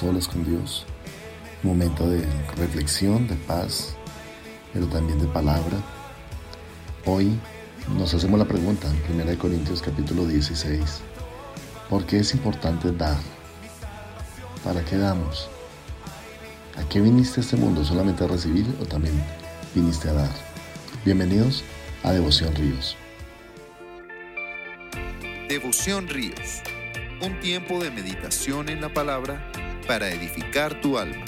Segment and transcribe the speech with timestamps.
[0.00, 0.86] solas con Dios,
[1.62, 2.24] un momento de
[2.56, 3.94] reflexión, de paz,
[4.72, 5.76] pero también de palabra.
[7.04, 7.38] Hoy
[7.98, 11.02] nos hacemos la pregunta en 1 Corintios capítulo 16,
[11.90, 13.18] ¿por qué es importante dar?
[14.64, 15.50] ¿Para qué damos?
[16.78, 17.84] ¿A qué viniste a este mundo?
[17.84, 19.22] ¿Solamente a recibir o también
[19.74, 20.30] viniste a dar?
[21.04, 21.62] Bienvenidos
[22.04, 22.96] a Devoción Ríos.
[25.46, 26.62] Devoción Ríos,
[27.20, 29.52] un tiempo de meditación en la palabra
[29.90, 31.24] para edificar tu alma.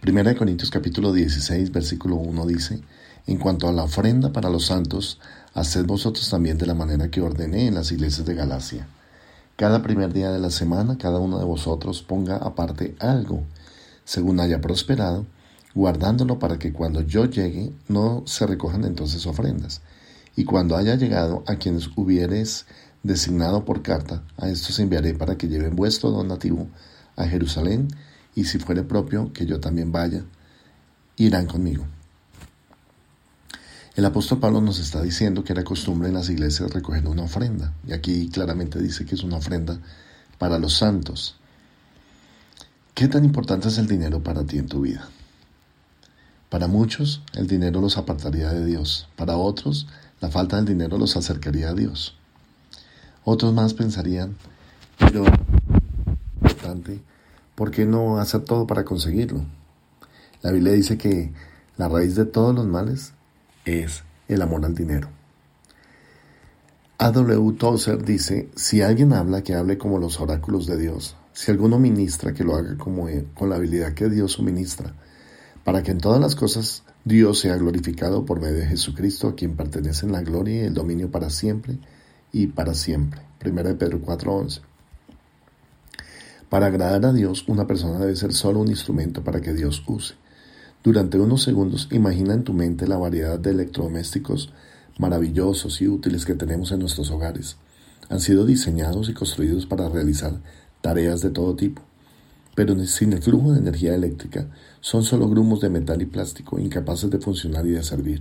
[0.00, 2.80] Primera de Corintios capítulo 16 versículo 1 dice,
[3.28, 5.20] En cuanto a la ofrenda para los santos,
[5.54, 8.88] haced vosotros también de la manera que ordené en las iglesias de Galacia.
[9.54, 13.44] Cada primer día de la semana cada uno de vosotros ponga aparte algo,
[14.04, 15.26] según haya prosperado,
[15.76, 19.80] guardándolo para que cuando yo llegue no se recojan entonces ofrendas.
[20.36, 22.66] Y cuando haya llegado a quienes hubieres
[23.02, 26.68] designado por carta, a estos enviaré para que lleven vuestro donativo
[27.16, 27.88] a Jerusalén,
[28.34, 30.24] y si fuere propio, que yo también vaya,
[31.16, 31.84] irán conmigo.
[33.94, 37.72] El apóstol Pablo nos está diciendo que era costumbre en las iglesias recoger una ofrenda,
[37.86, 39.78] y aquí claramente dice que es una ofrenda
[40.38, 41.36] para los santos.
[42.94, 45.08] ¿Qué tan importante es el dinero para ti en tu vida?
[46.48, 49.08] Para muchos, el dinero los apartaría de Dios.
[49.16, 49.88] Para otros,
[50.24, 52.16] la falta del dinero los acercaría a Dios.
[53.24, 54.36] Otros más pensarían,
[54.98, 55.22] pero
[56.40, 57.02] importante,
[57.54, 59.44] ¿por qué no hacer todo para conseguirlo?
[60.40, 61.30] La Biblia dice que
[61.76, 63.12] la raíz de todos los males
[63.66, 65.08] es el amor al dinero.
[66.96, 67.52] A.W.
[67.58, 71.16] Tozer dice, si alguien habla, que hable como los oráculos de Dios.
[71.34, 74.94] Si alguno ministra, que lo haga como con la habilidad que Dios suministra
[75.64, 79.56] para que en todas las cosas Dios sea glorificado por medio de Jesucristo, a quien
[79.56, 81.78] pertenecen la gloria y el dominio para siempre
[82.32, 83.22] y para siempre.
[83.44, 84.60] 1 de Pedro 4:11.
[86.50, 90.14] Para agradar a Dios, una persona debe ser solo un instrumento para que Dios use.
[90.82, 94.52] Durante unos segundos, imagina en tu mente la variedad de electrodomésticos
[94.98, 97.56] maravillosos y útiles que tenemos en nuestros hogares.
[98.10, 100.40] Han sido diseñados y construidos para realizar
[100.82, 101.82] tareas de todo tipo
[102.54, 104.48] pero sin el flujo de energía eléctrica
[104.80, 108.20] son solo grumos de metal y plástico incapaces de funcionar y de servir.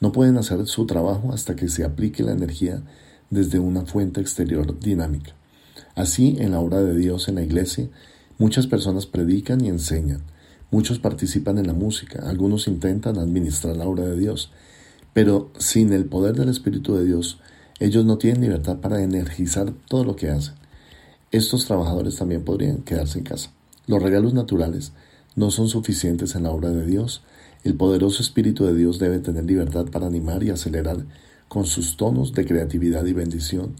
[0.00, 2.82] No pueden hacer su trabajo hasta que se aplique la energía
[3.30, 5.34] desde una fuente exterior dinámica.
[5.96, 7.88] Así, en la obra de Dios en la iglesia,
[8.38, 10.22] muchas personas predican y enseñan,
[10.70, 14.52] muchos participan en la música, algunos intentan administrar la obra de Dios,
[15.12, 17.40] pero sin el poder del Espíritu de Dios,
[17.80, 20.54] ellos no tienen libertad para energizar todo lo que hacen
[21.30, 23.50] estos trabajadores también podrían quedarse en casa.
[23.86, 24.92] Los regalos naturales
[25.36, 27.22] no son suficientes en la obra de Dios.
[27.64, 31.04] El poderoso Espíritu de Dios debe tener libertad para animar y acelerar
[31.48, 33.74] con sus tonos de creatividad y bendición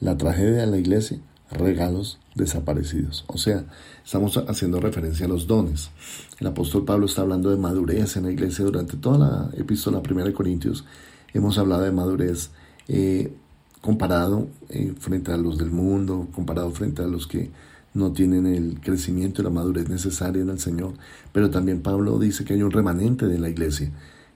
[0.00, 1.18] la tragedia de la iglesia,
[1.50, 3.24] regalos desaparecidos.
[3.28, 3.64] O sea,
[4.04, 5.90] estamos haciendo referencia a los dones.
[6.38, 10.28] El apóstol Pablo está hablando de madurez en la iglesia durante toda la epístola primera
[10.28, 10.84] de Corintios.
[11.32, 12.50] Hemos hablado de madurez
[12.88, 13.32] eh,
[13.80, 17.50] comparado eh, frente a los del mundo, comparado frente a los que
[17.94, 20.94] no tienen el crecimiento y la madurez necesaria en el Señor.
[21.32, 23.90] Pero también Pablo dice que hay un remanente de la iglesia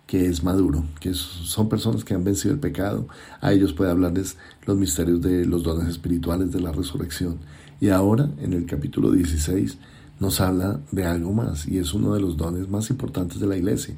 [0.07, 3.07] que es maduro, que son personas que han vencido el pecado.
[3.41, 4.37] A ellos puede hablarles
[4.67, 7.39] los misterios de los dones espirituales de la resurrección.
[7.81, 9.79] Y ahora, en el capítulo 16,
[10.19, 13.57] nos habla de algo más, y es uno de los dones más importantes de la
[13.57, 13.95] iglesia.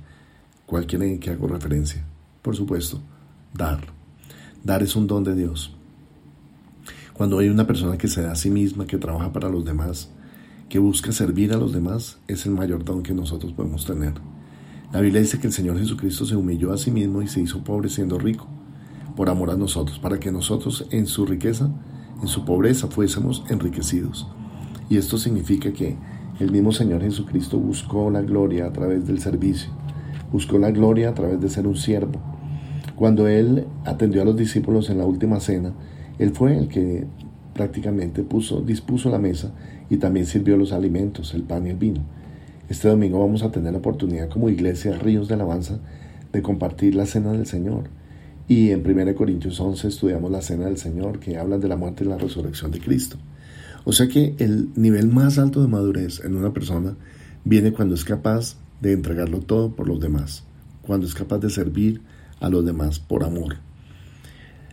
[0.66, 2.04] ¿Cuál quieren que hago referencia?
[2.42, 3.00] Por supuesto,
[3.54, 4.01] dar.
[4.64, 5.74] Dar es un don de Dios.
[7.14, 10.10] Cuando hay una persona que se da a sí misma, que trabaja para los demás,
[10.68, 14.14] que busca servir a los demás, es el mayor don que nosotros podemos tener.
[14.92, 17.64] La Biblia dice que el Señor Jesucristo se humilló a sí mismo y se hizo
[17.64, 18.46] pobre siendo rico,
[19.16, 21.68] por amor a nosotros, para que nosotros en su riqueza,
[22.20, 24.28] en su pobreza, fuésemos enriquecidos.
[24.88, 25.96] Y esto significa que
[26.38, 29.72] el mismo Señor Jesucristo buscó la gloria a través del servicio,
[30.30, 32.31] buscó la gloria a través de ser un siervo,
[32.96, 35.72] cuando él atendió a los discípulos en la última cena,
[36.18, 37.06] él fue el que
[37.54, 39.52] prácticamente puso, dispuso la mesa
[39.90, 42.00] y también sirvió los alimentos, el pan y el vino.
[42.68, 45.78] Este domingo vamos a tener la oportunidad como iglesia Ríos de Alabanza
[46.32, 47.84] de compartir la cena del Señor.
[48.48, 52.04] Y en 1 Corintios 11 estudiamos la cena del Señor que habla de la muerte
[52.04, 53.18] y la resurrección de Cristo.
[53.84, 56.96] O sea que el nivel más alto de madurez en una persona
[57.44, 60.44] viene cuando es capaz de entregarlo todo por los demás,
[60.82, 62.00] cuando es capaz de servir
[62.42, 63.56] a los demás por amor.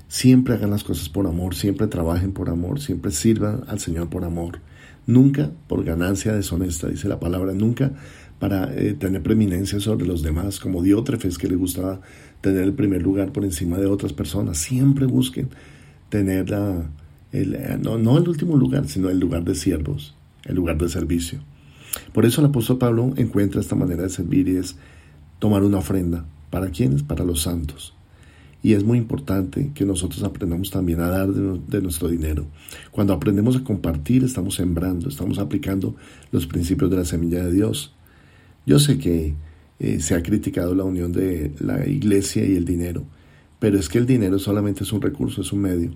[0.07, 4.25] Siempre hagan las cosas por amor, siempre trabajen por amor, siempre sirvan al Señor por
[4.25, 4.59] amor.
[5.05, 7.93] Nunca por ganancia deshonesta, dice la palabra, nunca
[8.39, 12.01] para eh, tener preeminencia sobre los demás, como Diótrefes que le gustaba
[12.41, 14.57] tener el primer lugar por encima de otras personas.
[14.57, 15.49] Siempre busquen
[16.09, 16.89] tener la,
[17.31, 20.15] eh, no, no el último lugar, sino el lugar de siervos,
[20.45, 21.39] el lugar de servicio.
[22.13, 24.75] Por eso el apóstol Pablo encuentra esta manera de servir y es
[25.37, 26.25] tomar una ofrenda.
[26.49, 27.03] ¿Para quiénes?
[27.03, 27.93] Para los santos.
[28.61, 32.45] Y es muy importante que nosotros aprendamos también a dar de, nuestro dinero.
[32.91, 35.95] Cuando aprendemos a compartir, estamos sembrando, estamos aplicando
[36.31, 37.93] los principios de la semilla de Dios.
[38.65, 39.33] Yo sé que
[39.79, 43.05] eh, se ha criticado la unión de la iglesia y el dinero,
[43.59, 45.91] pero es que el dinero solamente es un recurso, es un medio.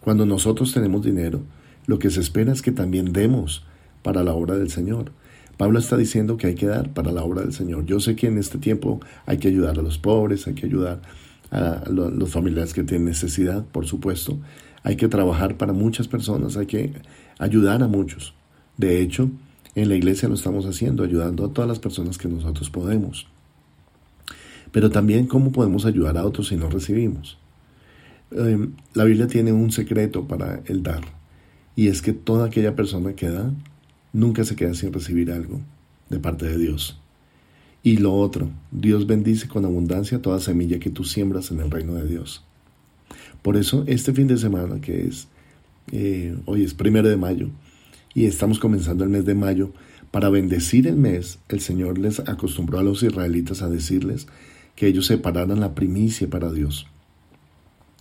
[0.00, 1.42] Cuando nosotros tenemos dinero,
[1.86, 3.64] lo que se espera es que también demos
[4.02, 5.12] para la obra del Señor.
[5.58, 7.84] Pablo está diciendo que hay que dar para la obra del Señor.
[7.84, 11.02] Yo sé que en este tiempo hay que ayudar a los pobres, hay que ayudar
[11.50, 14.38] a los familiares que tienen necesidad, por supuesto.
[14.84, 16.92] Hay que trabajar para muchas personas, hay que
[17.40, 18.34] ayudar a muchos.
[18.76, 19.30] De hecho,
[19.74, 23.26] en la iglesia lo estamos haciendo, ayudando a todas las personas que nosotros podemos.
[24.70, 27.36] Pero también cómo podemos ayudar a otros si no recibimos.
[28.30, 31.02] Em, la Biblia tiene un secreto para el dar,
[31.74, 33.50] y es que toda aquella persona que da
[34.12, 35.60] nunca se queda sin recibir algo
[36.08, 37.00] de parte de Dios.
[37.82, 41.94] Y lo otro, Dios bendice con abundancia toda semilla que tú siembras en el reino
[41.94, 42.44] de Dios.
[43.42, 45.28] Por eso, este fin de semana, que es,
[45.92, 47.48] eh, hoy es primero de mayo,
[48.14, 49.72] y estamos comenzando el mes de mayo,
[50.10, 54.26] para bendecir el mes, el Señor les acostumbró a los israelitas a decirles
[54.74, 56.86] que ellos separaran la primicia para Dios.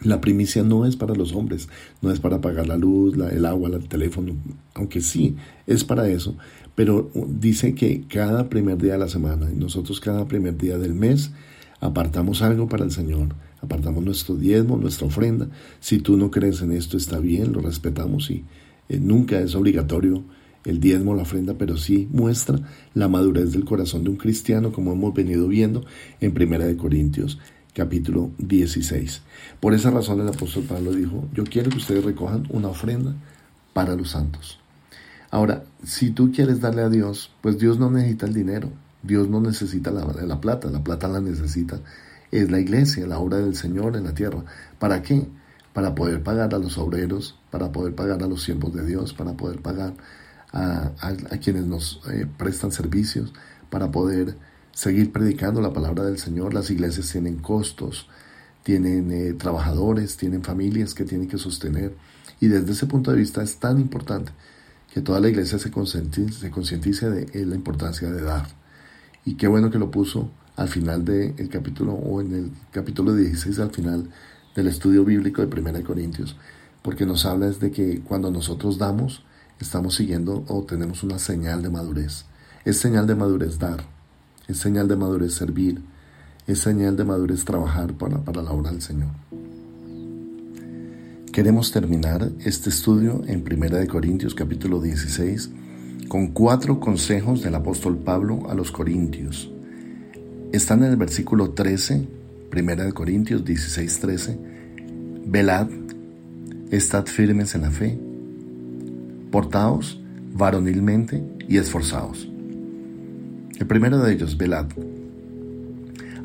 [0.01, 1.69] La primicia no es para los hombres,
[2.01, 4.35] no es para pagar la luz, el agua, el teléfono,
[4.75, 5.35] aunque sí
[5.65, 6.35] es para eso,
[6.75, 10.93] pero dice que cada primer día de la semana y nosotros cada primer día del
[10.93, 11.31] mes
[11.79, 13.29] apartamos algo para el Señor,
[13.59, 15.49] apartamos nuestro diezmo, nuestra ofrenda.
[15.79, 18.45] Si tú no crees en esto está bien, lo respetamos y
[18.89, 20.23] eh, nunca es obligatorio
[20.63, 22.59] el diezmo, la ofrenda, pero sí muestra
[22.93, 25.85] la madurez del corazón de un cristiano como hemos venido viendo
[26.19, 27.39] en Primera de Corintios
[27.77, 29.21] capítulo 16.
[29.59, 33.13] Por esa razón el apóstol Pablo dijo, yo quiero que ustedes recojan una ofrenda
[33.73, 34.59] para los santos.
[35.29, 38.71] Ahora, si tú quieres darle a Dios, pues Dios no necesita el dinero,
[39.03, 41.79] Dios no necesita la, la plata, la plata la necesita
[42.31, 44.43] es la iglesia, la obra del Señor en la tierra.
[44.79, 45.27] ¿Para qué?
[45.71, 49.33] Para poder pagar a los obreros, para poder pagar a los siervos de Dios, para
[49.33, 49.93] poder pagar
[50.51, 50.91] a,
[51.43, 53.33] quienes nos eh, prestan servicios,
[53.69, 54.35] para poder
[54.77, 56.53] seguir predicando la palabra del Señor.
[56.53, 58.07] Las iglesias tienen costos,
[58.61, 61.95] tienen eh, trabajadores, tienen familias que tienen que sostener.
[62.39, 64.31] Y desde ese punto de vista es tan importante
[64.93, 68.49] que toda la iglesia se concientice, de eh, la importancia de dar.
[69.25, 73.57] Y qué bueno que lo puso al final del capítulo o en el capítulo 16
[73.57, 74.11] al final
[74.55, 76.35] del estudio bíblico de 1 Corintios,
[76.83, 79.23] porque nos habla de que cuando nosotros damos,
[79.59, 82.25] estamos siguiendo o tenemos una señal de madurez.
[82.63, 83.96] Es señal de madurez dar
[84.47, 85.81] es señal de madurez servir,
[86.47, 89.09] es señal de madurez trabajar para, para la obra del Señor.
[91.33, 95.51] Queremos terminar este estudio en 1 Corintios capítulo 16
[96.07, 99.51] con cuatro consejos del apóstol Pablo a los Corintios.
[100.53, 102.07] Están en el versículo 13,
[102.51, 104.39] 1 Corintios 16, 13.
[105.25, 105.67] Velad,
[106.71, 107.99] estad firmes en la fe,
[109.29, 109.99] portaos
[110.33, 112.29] varonilmente y esforzaos.
[113.59, 114.67] El primero de ellos, velad,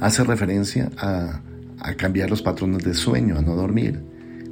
[0.00, 1.40] hace referencia a,
[1.96, 4.00] cambiar los patrones de sueño, a no dormir,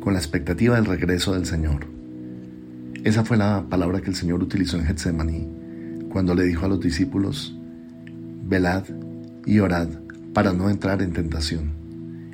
[0.00, 1.86] con la expectativa del regreso del Señor.
[3.04, 5.46] Esa fue la palabra que el Señor utilizó en Getsemaní,
[6.10, 7.54] cuando le dijo a los discípulos,
[8.44, 8.84] velad
[9.44, 9.88] y orad
[10.32, 11.72] para no entrar en tentación.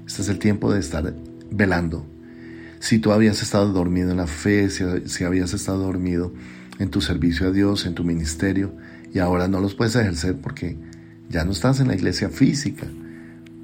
[0.06, 1.12] Este es el tiempo de estar
[1.50, 2.06] velando.
[2.78, 6.32] Si tú habías estado dormido en la fe, si habías estado dormido
[6.78, 8.72] en tu servicio a Dios, en tu ministerio,
[9.12, 10.76] y ahora no los puedes ejercer porque
[11.28, 12.86] ya no estás en la iglesia física.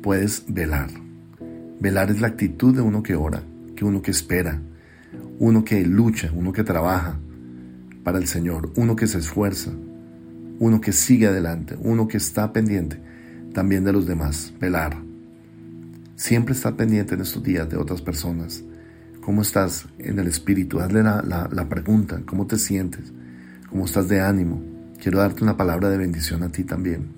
[0.03, 0.91] Puedes velar.
[1.81, 3.43] Velar es la actitud de uno que ora,
[3.77, 4.61] que uno que espera,
[5.39, 7.19] uno que lucha, uno que trabaja
[8.05, 9.71] para el Señor, uno que se esfuerza,
[10.59, 13.01] uno que sigue adelante, uno que está pendiente
[13.53, 14.53] también de los demás.
[14.61, 14.97] Velar.
[16.17, 18.63] Siempre está pendiente en estos días de otras personas.
[19.21, 20.81] ¿Cómo estás en el espíritu?
[20.81, 23.13] Hazle la, la pregunta, ¿cómo te sientes?
[23.69, 24.72] ¿Cómo estás de ánimo?
[25.03, 27.09] Quiero darte una palabra de bendición a ti también.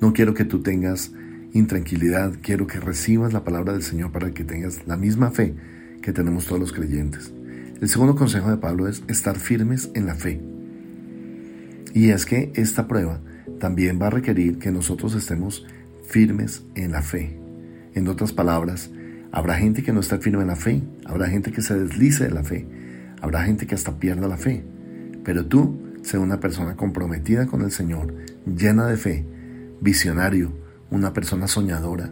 [0.00, 1.12] No quiero que tú tengas
[1.52, 5.54] intranquilidad, quiero que recibas la palabra del Señor para que tengas la misma fe
[6.00, 7.34] que tenemos todos los creyentes.
[7.82, 10.40] El segundo consejo de Pablo es estar firmes en la fe.
[11.92, 13.20] Y es que esta prueba
[13.60, 15.66] también va a requerir que nosotros estemos
[16.06, 17.38] firmes en la fe.
[17.92, 18.90] En otras palabras,
[19.32, 22.30] habrá gente que no está firme en la fe, habrá gente que se deslice de
[22.30, 22.66] la fe,
[23.20, 24.64] habrá gente que hasta pierda la fe.
[25.24, 28.14] Pero tú Sé una persona comprometida con el Señor,
[28.46, 29.26] llena de fe,
[29.80, 30.52] visionario,
[30.90, 32.10] una persona soñadora,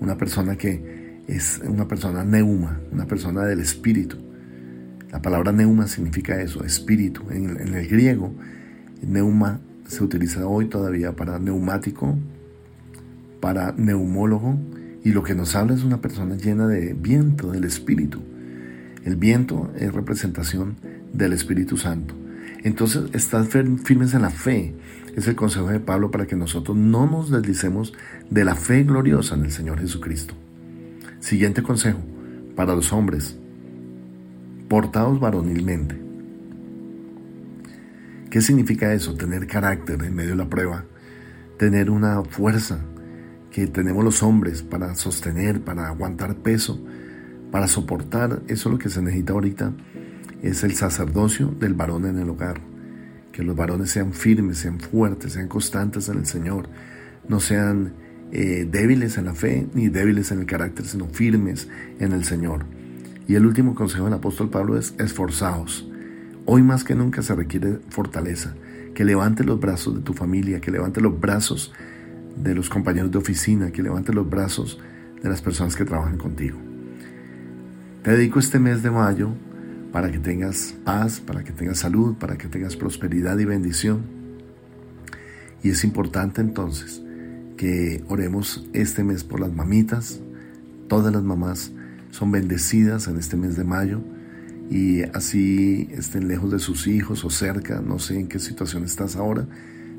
[0.00, 4.16] una persona que es una persona neuma, una persona del espíritu.
[5.10, 7.22] La palabra neuma significa eso, espíritu.
[7.30, 8.34] En, en el griego,
[9.02, 12.16] neuma se utiliza hoy todavía para neumático,
[13.40, 14.58] para neumólogo,
[15.04, 18.20] y lo que nos habla es una persona llena de viento del Espíritu.
[19.04, 20.76] El viento es representación
[21.12, 22.14] del Espíritu Santo.
[22.62, 24.74] Entonces, estad firmes en la fe.
[25.16, 27.92] Es el consejo de Pablo para que nosotros no nos deslicemos
[28.30, 30.34] de la fe gloriosa en el Señor Jesucristo.
[31.20, 32.00] Siguiente consejo
[32.56, 33.36] para los hombres.
[34.68, 36.00] Portados varonilmente.
[38.30, 39.14] ¿Qué significa eso?
[39.14, 40.84] Tener carácter en medio de la prueba.
[41.58, 42.80] Tener una fuerza
[43.50, 46.82] que tenemos los hombres para sostener, para aguantar peso,
[47.50, 48.42] para soportar.
[48.48, 49.72] Eso es lo que se necesita ahorita.
[50.42, 52.60] Es el sacerdocio del varón en el hogar.
[53.30, 56.68] Que los varones sean firmes, sean fuertes, sean constantes en el Señor.
[57.28, 57.92] No sean
[58.32, 61.68] eh, débiles en la fe ni débiles en el carácter, sino firmes
[62.00, 62.64] en el Señor.
[63.28, 65.88] Y el último consejo del apóstol Pablo es esforzaos.
[66.44, 68.54] Hoy más que nunca se requiere fortaleza.
[68.94, 71.72] Que levante los brazos de tu familia, que levante los brazos
[72.36, 74.80] de los compañeros de oficina, que levante los brazos
[75.22, 76.58] de las personas que trabajan contigo.
[78.02, 79.30] Te dedico este mes de mayo
[79.92, 84.02] para que tengas paz, para que tengas salud, para que tengas prosperidad y bendición.
[85.62, 87.02] Y es importante entonces
[87.56, 90.20] que oremos este mes por las mamitas.
[90.88, 91.70] Todas las mamás
[92.10, 94.00] son bendecidas en este mes de mayo
[94.70, 99.16] y así estén lejos de sus hijos o cerca, no sé en qué situación estás
[99.16, 99.46] ahora,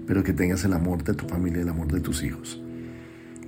[0.07, 2.59] pero que tengas el amor de tu familia, el amor de tus hijos.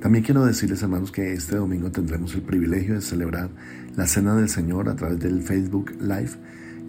[0.06, 3.50] También quiero decirles, hermanos, que este domingo tendremos el privilegio de celebrar
[3.96, 6.30] la Cena del Señor a través del Facebook Live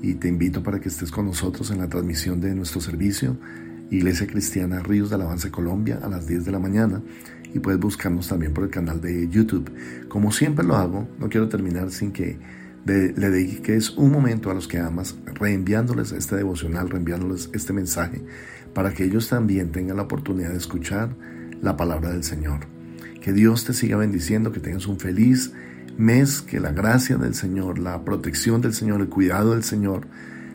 [0.02, 3.38] y te invito para que estés con nosotros en la transmisión de nuestro servicio
[3.90, 7.00] Iglesia Cristiana Ríos de Alabanza Colombia a las 10 de la mañana
[7.54, 9.72] y puedes buscarnos también por el canal de YouTube.
[10.08, 12.38] Como siempre lo hago, no quiero terminar sin que
[12.84, 18.22] le dediques un momento a los que amas, reenviándoles este devocional, reenviándoles este mensaje
[18.74, 21.16] para que ellos también tengan la oportunidad de escuchar
[21.62, 22.75] la palabra del Señor.
[23.26, 25.52] Que Dios te siga bendiciendo, que tengas un feliz
[25.98, 30.06] mes, que la gracia del Señor, la protección del Señor, el cuidado del Señor,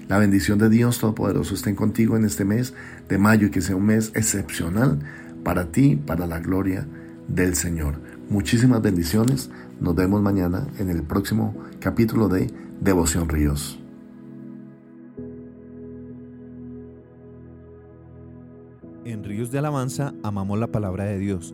[0.07, 2.73] la bendición de Dios Todopoderoso estén contigo en este mes
[3.09, 4.99] de mayo y que sea un mes excepcional
[5.43, 6.87] para ti, para la gloria
[7.27, 7.95] del Señor.
[8.29, 9.49] Muchísimas bendiciones.
[9.81, 12.49] Nos vemos mañana en el próximo capítulo de
[12.79, 13.81] Devoción Ríos.
[19.03, 21.53] En Ríos de Alabanza amamos la palabra de Dios,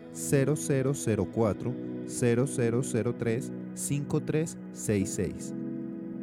[0.13, 1.73] 0004
[2.05, 5.53] 0003 5366.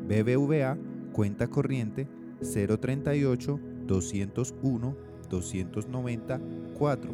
[0.07, 0.79] BBVA,
[1.13, 2.07] cuenta corriente
[2.41, 7.11] 038 201 294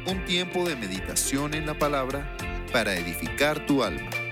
[0.07, 2.37] un tiempo de meditación en la palabra
[2.75, 4.24] para edificar tu alma.